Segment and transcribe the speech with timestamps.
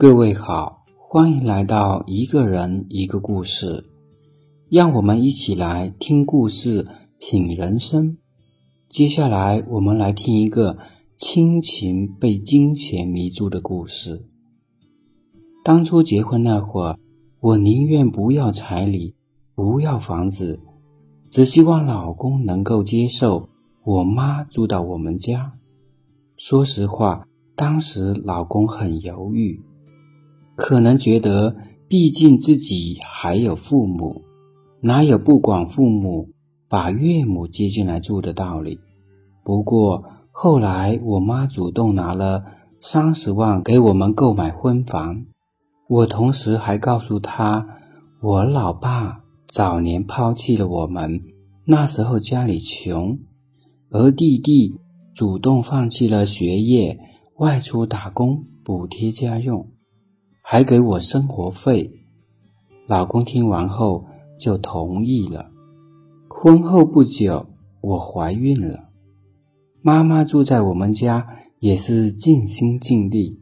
[0.00, 3.84] 各位好，欢迎来到一个人一个故事，
[4.70, 6.88] 让我们一起来听故事、
[7.18, 8.16] 品人生。
[8.88, 10.78] 接下来，我们来听一个
[11.18, 14.24] 亲情被金钱迷住的故事。
[15.62, 16.98] 当初结婚那会儿，
[17.38, 19.14] 我宁愿不要彩礼，
[19.54, 20.60] 不要房子，
[21.28, 23.50] 只希望老公能够接受
[23.84, 25.52] 我妈住到我们家。
[26.38, 29.62] 说实话，当时老公很犹豫。
[30.60, 31.56] 可能觉得，
[31.88, 34.20] 毕竟自己还有父母，
[34.82, 36.28] 哪有不管父母
[36.68, 38.78] 把岳母接进来住的道理？
[39.42, 42.44] 不过后来我妈主动拿了
[42.78, 45.24] 三十万给我们购买婚房，
[45.88, 47.66] 我同时还告诉她，
[48.22, 51.22] 我老爸早年抛弃了我们，
[51.64, 53.18] 那时候家里穷，
[53.90, 54.74] 而弟弟
[55.14, 56.98] 主动放弃了学业，
[57.38, 59.66] 外出打工补贴家用。
[60.52, 62.00] 还给我生活费，
[62.88, 64.06] 老公听完后
[64.36, 65.48] 就同意了。
[66.28, 67.46] 婚后不久，
[67.80, 68.88] 我怀孕了。
[69.80, 71.28] 妈妈住在我们家，
[71.60, 73.38] 也是尽心尽力，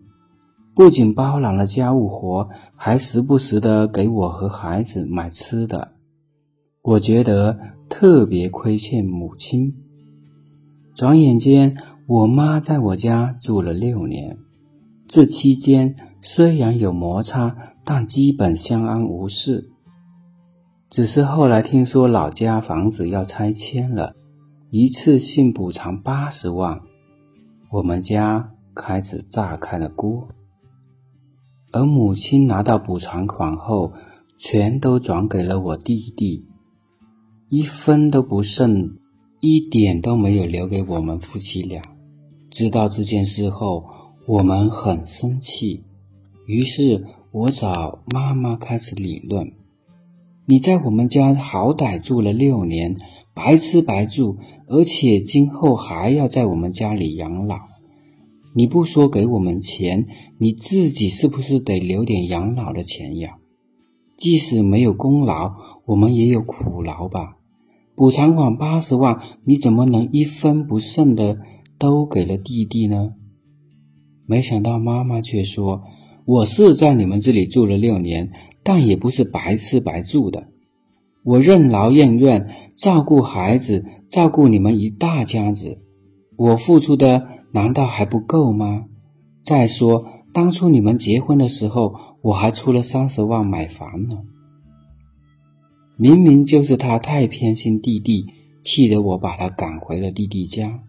[0.75, 5.93] 不仅包揽了家务活，还时不时的给我和孩子买吃的。
[6.83, 9.75] 我觉得特别亏欠母亲。
[10.95, 11.75] 转眼间，
[12.07, 14.37] 我妈在我家住了六年，
[15.09, 15.97] 这期间。
[16.21, 19.71] 虽然有摩擦，但基本相安无事。
[20.91, 24.17] 只是后来听说老家房子要拆迁了，
[24.71, 26.81] 一次性补偿八十万，
[27.71, 30.29] 我们家开始炸开了锅。
[31.71, 33.93] 而母亲拿到补偿款后，
[34.37, 36.49] 全都转给了我弟弟，
[37.49, 38.99] 一分都不剩，
[39.41, 41.81] 一点都没有留给我们夫妻俩。
[42.51, 43.85] 知道这件事后，
[44.29, 45.85] 我们很生气。
[46.45, 49.53] 于是我找妈妈开始理论
[50.45, 52.95] ：“你在我们家好歹住了六年，
[53.33, 54.37] 白吃白住，
[54.67, 57.57] 而且今后还要在我们家里养老。
[58.55, 63.39] 你不说给我们钱，你自己是不是得留点养老的钱呀？
[64.19, 65.55] 即使没有功劳，
[65.87, 67.39] 我们也有苦劳吧？
[67.97, 71.39] 补偿款八十万，你怎么能一分不剩的
[71.79, 73.15] 都给了弟弟呢？”
[74.29, 75.83] 没想到妈妈却说。
[76.27, 78.31] 我是在你们这里住了六年，
[78.63, 80.49] 但也不是白吃白住的。
[81.25, 85.79] 我任劳任怨，照顾孩子，照顾你们一大家子，
[86.37, 88.85] 我付出的难道还不够吗？
[89.43, 94.19] 再说，当初你们结婚的时候，我还出了三十万买房呢。
[95.97, 98.27] 明明就是他太偏心弟弟，
[98.63, 100.81] 气得我把他赶回了弟弟家。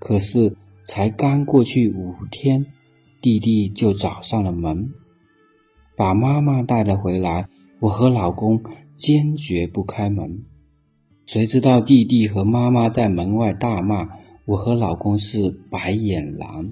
[0.00, 0.56] 可是
[0.88, 2.66] 才刚过去五天。
[3.20, 4.90] 弟弟就找上了门，
[5.96, 7.46] 把妈妈带了回来。
[7.80, 8.62] 我和老公
[8.96, 10.44] 坚决不开门。
[11.26, 14.08] 谁知道弟弟和妈妈在门外大骂
[14.46, 16.70] 我和老公是白眼狼。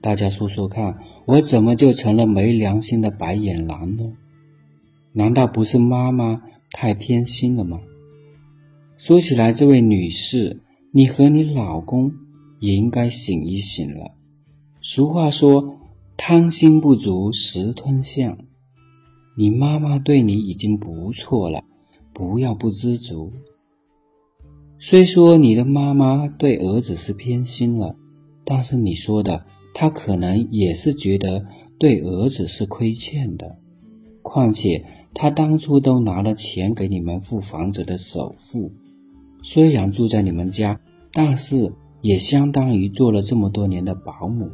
[0.00, 4.12] 大家说说看，我怎么就成了没良心的白眼狼呢？
[5.12, 7.80] 难道不是妈妈太偏心了吗？
[8.96, 10.60] 说起来，这位女士，
[10.90, 12.12] 你和你老公
[12.62, 14.12] 也应该醒一醒了。
[14.80, 15.78] 俗话说
[16.16, 18.38] ：“贪心不足食吞象。”
[19.36, 21.64] 你妈妈对你已经不错了，
[22.12, 23.32] 不要不知足。
[24.78, 27.96] 虽说你的妈妈对儿子是偏心了，
[28.44, 31.46] 但是你说的，她可能也是觉得
[31.80, 33.58] 对儿子是亏欠的。
[34.22, 34.84] 况且
[35.14, 38.70] 她当初都拿了钱给你们付房子的首付，
[39.42, 40.80] 虽然住在你们家，
[41.12, 41.72] 但是
[42.02, 44.50] 也相当于做了这么多年的保姆。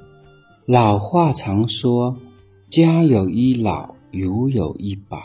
[0.67, 2.17] 老话常说
[2.69, 5.19] ：“家有一老，如有一宝。”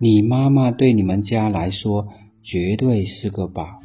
[0.00, 2.08] 你妈妈对你们家来说
[2.42, 3.80] 绝对是个宝。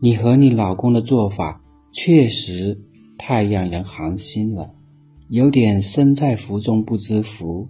[0.00, 1.62] 你和你老公的做法
[1.92, 2.80] 确实
[3.16, 4.74] 太让人寒心了，
[5.28, 7.68] 有点身在福中不知福，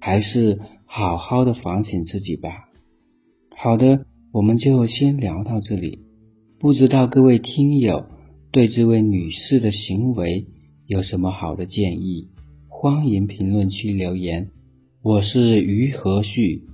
[0.00, 2.68] 还是好好的反省自己吧。
[3.56, 6.04] 好的，我们就先聊到这里。
[6.58, 8.06] 不知道各位听友
[8.50, 10.46] 对这位女士的行为。
[10.86, 12.28] 有什么好的建议，
[12.66, 14.48] 欢迎评论区留言。
[15.02, 16.64] 我是于和旭，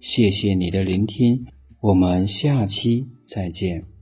[0.00, 1.46] 谢谢你的聆听，
[1.80, 3.93] 我们下期再见。